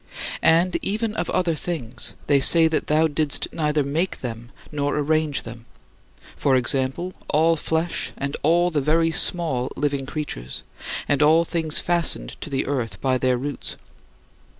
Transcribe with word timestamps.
And, 0.41 0.77
even 0.81 1.13
of 1.13 1.29
other 1.29 1.53
things, 1.53 2.15
they 2.25 2.39
say 2.39 2.67
that 2.67 2.87
thou 2.87 3.07
didst 3.07 3.47
neither 3.53 3.83
make 3.83 4.21
them 4.21 4.49
nor 4.71 4.97
arrange 4.97 5.43
them 5.43 5.67
for 6.35 6.55
example, 6.55 7.13
all 7.29 7.55
flesh 7.55 8.11
and 8.17 8.35
all 8.41 8.71
the 8.71 8.81
very 8.81 9.11
small 9.11 9.71
living 9.75 10.07
creatures, 10.07 10.63
and 11.07 11.21
all 11.21 11.45
things 11.45 11.77
fastened 11.77 12.35
to 12.41 12.49
the 12.49 12.65
earth 12.65 12.99
by 12.99 13.19
their 13.19 13.37
roots. 13.37 13.75